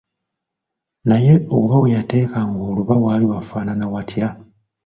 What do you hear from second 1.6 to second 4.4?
we yateekanga oluba waali wafaanana watya?